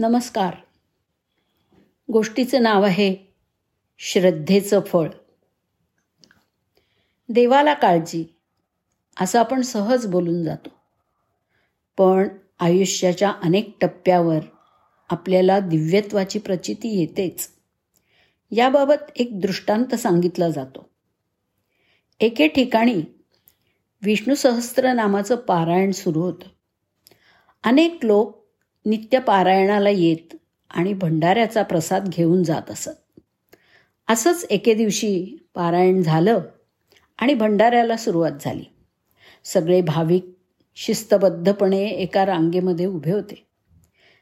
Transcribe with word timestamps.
नमस्कार. 0.00 0.54
गोष्टीचं 2.12 2.62
नाव 2.62 2.82
आहे 2.82 3.16
श्रद्धेचं 3.98 4.80
फळ. 4.80 5.10
देवाला 7.28 7.74
काळजी 7.74 8.24
असं 9.20 9.38
आपण 9.38 9.60
सहज 9.60 10.06
बोलून 10.06 10.44
जातो. 10.44 10.68
पण 11.98 12.28
आयुष्याच्या 12.58 13.32
अनेक 13.42 13.76
टप्प्यावर 13.80 14.38
आपल्याला 15.10 15.60
दिव्यत्वाची 15.60 16.38
प्रचिती 16.38 17.00
येतेच. 17.00 17.48
याबाबत 18.50 19.10
एक 19.16 19.40
दृष्टांत 19.40 19.94
सांगितला 19.94 20.50
जातो. 20.50 20.90
एके 22.20 22.48
ठिकाणी 22.48 23.02
विष्णू 24.02 24.34
सहस्त्र 24.34 24.92
नामाचं 24.92 25.36
पारायण 25.36 25.90
सुरू 25.90 26.20
होतं. 26.20 26.48
अनेक 27.64 27.98
लोक 28.02 28.37
नित्य 28.84 29.18
पारायणाला 29.18 29.90
येत 29.90 30.36
आणि 30.70 30.92
भंडाऱ्याचा 30.92 31.62
प्रसाद 31.62 32.08
घेऊन 32.08 32.42
जात 32.42 32.70
असत. 32.70 32.90
असंच 34.08 34.46
एके 34.50 34.74
दिवशी 34.74 35.36
पारायण 35.54 36.02
झालं 36.02 36.40
आणि 37.18 37.34
भंडाऱ्याला 37.34 37.96
सुरुवात 37.96 38.32
झाली. 38.40 38.64
सगळे 39.44 39.80
भाविक 39.80 40.26
शिस्तबद्धपणे 40.74 41.88
एका 41.88 42.26
रांगेमध्ये 42.26 42.86
उभे 42.86 43.12
होते. 43.12 43.46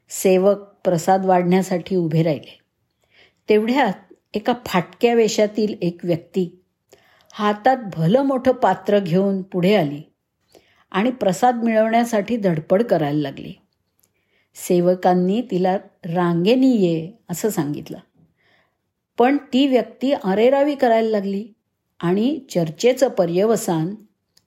सेवक 0.09 0.59
प्रसाद 0.85 1.27
वाढण्यासाठी 1.27 1.97
उभे 1.97 2.23
राहिले. 2.23 2.59
तेवढ्यात 3.49 4.15
एका 4.35 4.53
फाटक्या 4.67 5.15
वेशातील 5.15 5.75
एक 5.83 6.05
व्यक्ती 6.05 6.63
हातात 7.33 7.77
भलं 7.97 8.23
मोठं 8.23 8.53
पात्र 8.53 8.99
घेऊन 8.99 9.43
पुढे 9.43 9.75
आली 9.75 10.03
आणि 10.91 11.11
प्रसाद 11.11 11.55
मिळवण्यासाठी 11.55 12.37
धडपड 12.37 12.83
करायला 12.83 13.21
लागली. 13.21 13.53
सेवकांनी 14.57 15.43
तिला 15.51 15.77
रांगेनी 16.05 16.71
ये 16.71 17.13
असं 17.31 17.49
सांगितलं. 17.49 17.99
पण 19.19 19.37
ती 19.37 19.67
व्यक्ती 19.67 20.13
अरेरावी 20.13 20.75
करायला 20.75 21.11
लागली 21.11 21.49
आणि 22.01 22.41
चर्चेचं 22.51 23.09
पर्यवसान 23.09 23.95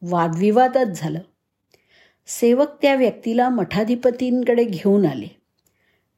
वादविवादच 0.01 0.99
झालं. 0.99 1.19
सेवक 2.27 2.67
त्या 2.81 2.95
व्यक्तीला 2.95 3.49
मठाधिपतींकडे 3.49 4.63
घेऊन 4.63 5.05
आले. 5.05 5.27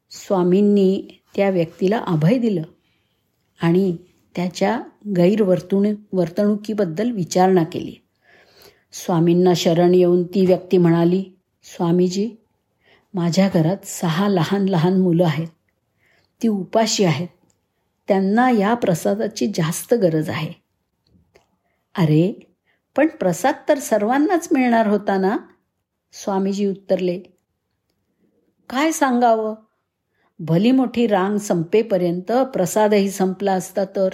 स्वामींनी 0.10 1.08
त्या 1.36 1.50
व्यक्तीला 1.50 1.98
अभय 1.98 2.38
दिलं 2.38 2.64
आणि 3.62 3.98
त्याच्या 4.36 4.82
गैरवर्तुण 5.18 5.96
वर्तणुकीबद्दल 6.14 7.12
विचारणा 7.12 7.64
केली. 7.64 7.96
स्वामींना 8.92 9.54
शरण 9.56 9.94
येऊन 9.96 10.24
ती 10.24 10.46
व्यक्ती 10.46 10.78
म्हणाली 10.78 11.24
स्वामीजी 11.64 12.30
माझ्या 13.14 13.50
घरात 13.54 13.86
सहा 13.86 14.28
लहान 14.28 14.70
लहान 14.70 15.02
मुलं 15.02 15.26
आहेत. 15.26 15.48
ती 16.44 16.48
उपाशी 16.48 17.04
आहेत. 17.04 17.28
त्यांना 18.08 18.50
या 18.50 18.74
प्रसादाची 18.74 19.48
जास्त 19.48 19.94
गरज 19.94 20.30
आहे. 20.30 20.54
अरे 21.98 22.56
पण 22.96 23.08
प्रसाद 23.08 23.56
तर 23.70 23.80
सर्वांनाच 23.80 24.48
मिळणार 24.52 24.88
होता 24.88 25.18
ना? 25.18 25.38
स्वामीजी 26.14 26.66
उत्तरले. 26.66 27.20
काय 28.70 28.92
सांगावं? 28.92 29.56
भली 30.40 30.72
मोठी 30.72 31.08
रांग 31.08 31.38
संपेपर्यंत 31.38 32.32
प्रसादही 32.32 33.12
संपला 33.12 33.54
असता 33.54 33.86
तर. 33.86 34.10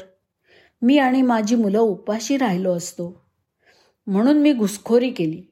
मी 0.82 0.98
आणि 0.98 1.22
माझी 1.22 1.56
मुलं 1.56 1.80
उपाशी 1.80 2.38
राहिलो 2.38 2.74
असतो. 2.74 3.26
म्हणून 4.08 4.38
मी 4.38 4.54
घुसखोरी 4.54 5.10
केली. 5.10 5.44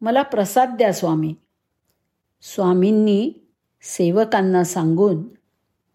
मला 0.00 0.22
प्रसाद 0.22 0.68
द्या 0.68 0.92
स्वामी. 0.92 1.34
स्वामींनी 2.54 3.32
सेवकांना 3.82 4.64
सांगून 4.64 5.28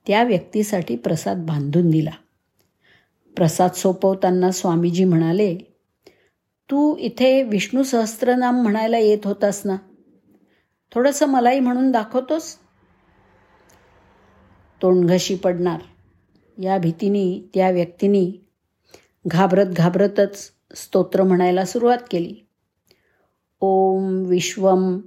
त्या 0.07 0.23
व्यक्तीसाठी 0.23 0.95
प्रसाद 0.95 1.37
बांधून 1.37 1.89
दिला. 1.89 2.11
प्रसाद 3.35 3.71
सोपवताना 3.71 4.51
स्वामीजी 4.51 5.03
म्हणाले 5.03 5.57
तू 6.71 6.97
इथे 6.97 7.43
विष्णू 7.43 7.83
सहस्त्रनाम 7.83 8.61
म्हणायला 8.61 8.97
येत 8.97 9.17
होतास 9.25 9.61
ना? 9.65 9.75
थोडंसं 10.91 11.25
मलाही 11.25 11.59
म्हणून 11.59 11.91
दाखवतोस? 11.91 12.55
तोंडघशी 14.81 15.35
पडणार. 15.35 15.79
या 16.61 16.77
भीतीने 16.77 17.49
त्या 17.53 17.71
व्यक्तीने 17.71 18.45
घाबरत 19.27 19.65
घाबरतच 19.65 20.51
स्तोत्र 20.75 21.23
म्हणायला 21.23 21.65
सुरुवात 21.65 21.97
केली. 22.11 22.35
ओम 23.59 24.23
विश्वम 24.25 24.99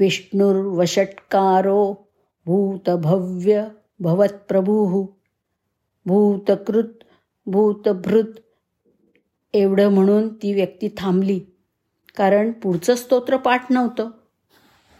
विष्णुर्वषट्कारो 0.00 1.94
भूतभव्य 2.46 3.68
भवत्प्रभू। 4.00 5.06
भूतकृत 6.06 7.04
भूतभृत 7.46 8.38
एवढं 9.54 9.88
म्हणून 9.88 10.34
ती 10.34 10.52
व्यक्ती 10.52 10.88
थांबली. 10.96 11.40
कारण 12.16 12.50
पुढचं 12.52 12.94
स्तोत्र 12.94 13.36
पाठ 13.36 13.72
नव्हतं. 13.72 14.10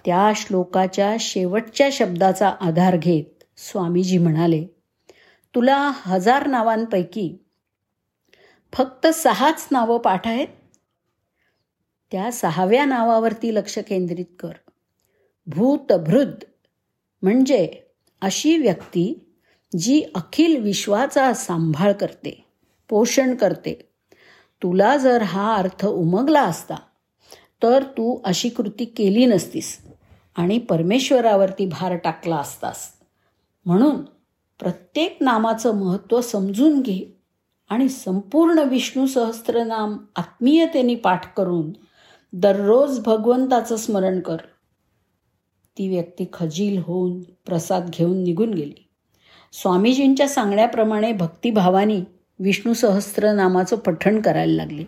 त्या 0.05 0.33
श्लोकाच्या 0.37 1.17
शेवटच्या 1.21 1.89
शब्दाचा 1.93 2.49
आधार 2.49 2.97
घेत 2.97 3.43
स्वामीजी 3.57 4.19
म्हणाले 4.19 4.67
तुला 5.55 5.93
हजार 5.95 6.47
नावांपैकी 6.47 7.37
फक्त 8.73 9.07
सहाच 9.07 9.69
नावं 9.71 9.99
पाठ 9.99 10.27
आहेत? 10.27 10.49
त्या 12.13 12.33
सहाव्या 12.33 12.85
नावावरती 12.85 13.55
लक्ष 13.55 13.79
केंद्रित 13.79 14.27
कर. 14.39 14.53
भूतभृद. 15.47 16.31
म्हणजे 17.23 17.69
अशी 18.23 18.57
व्यक्ती 18.59 19.35
जी 19.79 20.03
अखिल 20.15 20.63
विश्वाचा 20.63 21.33
सांभाळ 21.35 21.93
करते 21.93 22.45
पोषण 22.89 23.35
करते. 23.35 23.89
तुला 24.63 24.97
जर 24.97 25.23
हा 25.23 25.55
अर्थ 25.55 25.87
उमगला 25.87 26.43
असता 26.43 26.75
तर 27.63 27.83
तू 27.83 28.21
अशी 28.25 28.49
कृती 28.49 28.85
केली 28.85 29.27
नसतीस 29.27 29.79
आणि 30.37 30.59
परमेश्वरावरती 30.59 31.67
भार 31.67 31.97
टाकला 31.97 32.37
असतास. 32.37 32.89
म्हणून 33.65 33.97
प्रत्येक 34.59 35.17
नामाचं 35.21 35.75
महत्त्व 35.75 36.21
समजून 36.21 36.81
घे 36.81 37.21
आणि 37.69 37.89
संपूर्ण 37.89 38.59
विष्णू 38.59 39.07
सहस्त्रनाम 39.07 39.97
आत्मीयतेने 40.17 40.95
पाठ 40.95 41.35
करून 41.37 41.73
दररोज 42.33 43.01
भगवंताचं 43.01 43.77
स्मरण 43.77 44.21
कर. 44.21 44.37
ती 45.79 45.89
व्यक्ती 45.89 46.25
खजील 46.33 46.83
होऊन 46.83 47.23
प्रसाद 47.23 47.91
घेऊन 47.91 48.23
निघून 48.23 48.55
गेली. 48.55 48.89
स्वामीजींच्या 49.53 50.29
सांगण्याप्रमाणे 50.29 51.13
भक्तिभावानी 51.13 52.03
विष्णू 52.39 52.75
सहस्त्रनामाचं 52.75 53.77
पठण 53.77 54.21
करायला 54.21 54.53
लागले. 54.53 54.85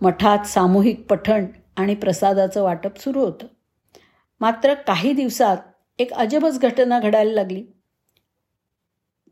मठात 0.00 0.46
सामूहिक 0.46 1.06
पठण 1.10 1.46
आणि 1.76 1.94
प्रसादाचं 1.94 2.62
वाटप 2.62 2.98
सुरू 2.98 3.20
होतं. 3.20 3.46
मात्र 4.40 4.74
काही 4.74 5.12
दिवसात 5.12 5.56
एक 5.98 6.12
अजबच 6.12 6.60
घटना 6.60 7.00
घडायला 7.00 7.32
लागली. 7.32 7.64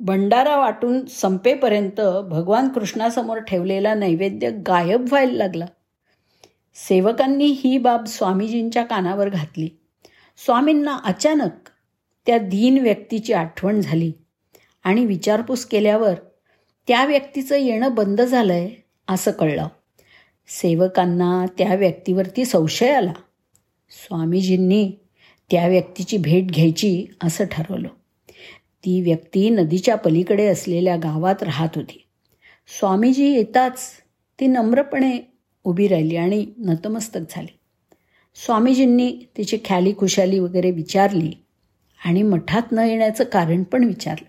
भंडारा 0.01 0.57
वाटून 0.57 1.07
संपेपर्यंत 1.07 2.01
भगवान 2.29 2.69
कृष्णासमोर 2.69 3.39
ठेवलेला 3.39 3.95
नैवेद्य 3.95 4.51
गायब 4.51 5.01
व्हायला 5.01 5.33
लागला. 5.33 5.67
सेवकांनी 6.75 7.47
ही 7.47 7.79
बाब 7.79 8.05
स्वामीजींच्या 8.05 8.85
कानावर 8.85 9.29
घातली. 9.29 9.69
स्वामींना 10.37 10.97
अचानक 11.05 11.51
त्या 12.27 12.39
दीन 12.39 12.79
व्यक्तीची 12.79 13.33
आठवण 13.33 13.81
झाली 13.81 14.13
आणि 14.85 15.07
विचारपूस 15.07 15.65
केल्यावर 15.65 16.15
त्या 16.89 17.05
व्यक्तीचं 17.05 17.57
येणं 17.57 17.95
बंद 17.95 18.23
झालं 18.23 18.53
आहे 18.53 18.85
असं 19.09 19.31
कळलं. 19.31 19.69
सेवकांना 20.47 21.47
त्या 21.59 21.75
व्यक्तीवरती 21.75 22.45
संशय 22.45 22.93
आला. 22.93 23.13
स्वामीजींनी 23.91 24.93
त्या 25.51 25.69
व्यक्तीची 25.69 26.17
भेट 26.17 26.47
घ्यायची 26.47 27.07
असं 27.23 27.45
ठरवलं. 27.51 27.89
ती 28.85 29.01
व्यक्ती 29.01 29.51
नदीच्या 29.51 29.97
पलीकडे 29.97 30.47
असलेल्या 30.47 30.97
गावात 30.97 31.43
राहत 31.43 31.69
होती. 31.75 32.07
स्वामीजी 32.81 33.33
येताच 33.33 33.91
ती 34.41 34.47
नम्रपणे 34.47 35.19
उभी 35.65 35.89
राहिली 35.89 36.17
आणि 36.17 36.47
नतमस्तक 36.59 37.21
झाली. 37.31 37.59
स्वामीजींनी 38.35 39.27
तिची 39.37 39.59
ख्याली 39.65 39.95
खुशाली 39.99 40.39
वगैरे 40.39 40.71
विचारली 40.71 41.33
आणि 42.05 42.23
मठात 42.23 42.63
न 42.73 42.79
येण्याचं 42.79 43.25
कारण 43.25 43.63
पण 43.63 43.85
विचारलं. 43.85 44.29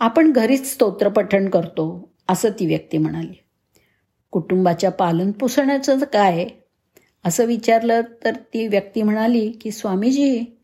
आपण 0.00 0.32
घरीच 0.32 0.72
स्तोत्रपठण 0.72 1.48
करतो 1.48 2.12
असं 2.28 2.48
ती 2.50 2.66
व्यक्ती 2.66 2.98
म्हणाली. 2.98 3.42
कुटुंबाच्या 4.30 4.90
पालनपोषणाचं 4.90 5.98
काय? 5.98 6.46
असं 7.24 7.44
विचारलं 7.44 8.00
तर 8.24 8.34
ती 8.34 8.68
व्यक्ती 8.68 9.02
म्हणाली 9.02 9.50
की 9.50 9.70
स्वामीजी 9.70 10.58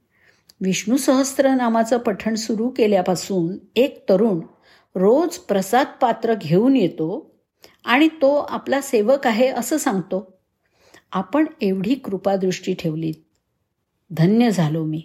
विष्णू 0.60 0.96
सहस्त्र 0.96 1.54
नामाचं 1.54 1.98
पठण 1.98 2.34
सुरू 2.34 2.68
केल्यापासून 2.68 3.58
एक 3.76 4.08
तरुण 4.08 4.40
रोज 4.94 5.36
प्रसाद 5.36 5.86
पात्र 6.00 6.34
घेऊन 6.34 6.76
येतो 6.76 7.36
आणि 7.84 8.08
तो 8.08 8.34
आपला 8.34 8.80
सेवक 8.80 9.26
आहे 9.26 9.46
असं 9.46 9.76
सांगतो. 9.76 10.35
आपण 11.12 11.46
एवढी 11.60 11.94
कृपादृष्टी 11.94 12.74
ठेवलीत 12.74 13.14
धन्य 14.10 14.50
झालो 14.50 14.84
मी. 14.84 15.02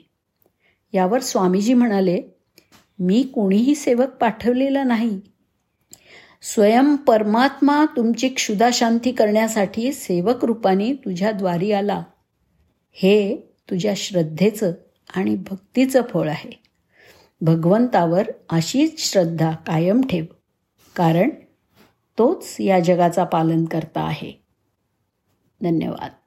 यावर 0.93 1.19
स्वामीजी 1.19 1.73
म्हणाले 1.73 2.21
मी 2.99 3.23
कोणीही 3.23 3.75
सेवक 3.75 4.07
पाठवलेला 4.07 4.83
नाही. 4.83 5.21
स्वयं 6.41 6.95
परमात्मा 6.95 7.85
तुमची 7.97 8.29
क्षुदाशांती 8.29 9.11
करण्यासाठी 9.11 9.93
सेवक 9.93 10.45
रूपाने 10.45 10.93
तुझ्या 10.93 11.31
द्वारी 11.31 11.71
आला. 11.71 12.03
हे 12.91 13.35
तुझ्या 13.69 13.93
श्रद्धेचं 13.97 14.71
आणि 15.15 15.35
भक्तीचं 15.35 16.01
फळ 16.01 16.29
आहे. 16.29 16.63
भगवंतावर 17.41 18.31
अशीच 18.49 19.11
श्रद्धा 19.11 19.51
कायम 19.51 20.01
ठेव 20.01 20.25
कारण 20.95 21.29
तोच 22.17 22.55
या 22.59 22.79
जगाचा 22.79 23.23
पालन 23.23 23.65
करता 23.65 24.01
आहे. 24.01 24.40
धन्यवाद 25.62 26.19